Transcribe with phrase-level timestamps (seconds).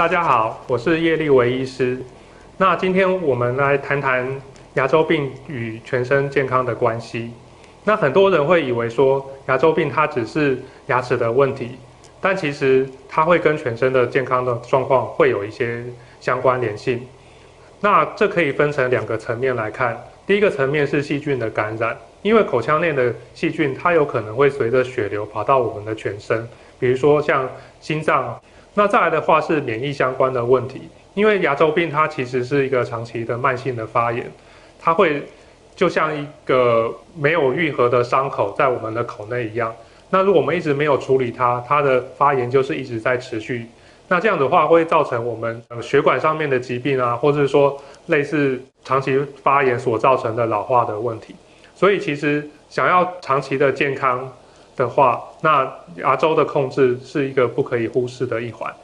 [0.00, 1.98] 大家好，我是叶立维医师。
[2.56, 4.26] 那今天我们来谈谈
[4.72, 7.30] 牙周病与全身健康的关系。
[7.84, 11.72] 那很多人会以为说牙周病它只是牙齿的问题，
[12.18, 15.84] 但其实它会跟全身的健康的状况会有一些
[16.18, 17.06] 相关联性。
[17.80, 20.02] 那这可以分成两个层面来看。
[20.26, 26.48] 第一个层面是细菌的感染，因为口腔内的细菌它有可能会随着血流跑到我们的全身，
[26.78, 27.46] 比如说像
[27.82, 28.40] 心脏。
[28.74, 30.82] 那再来的话是免疫相关的问题，
[31.14, 34.30] 因为牙周病它其实是一个长期的慢性的发炎，
[34.78, 35.24] 它会
[35.74, 39.74] 就像一个没有愈合的伤口在我们的口内一样。
[40.10, 43.66] 那如果我们一直没有处理它，它的发炎就是一直在持续。
[44.06, 47.76] 那这样的话会造成我们血管上面的疾病啊，或者说
[48.06, 51.34] 类似长期发炎所造成的老化的问题。
[51.74, 54.32] 所以其实想要长期的健康。
[54.80, 58.74] 的话，那牙周的控制是一个不可以忽视的一环。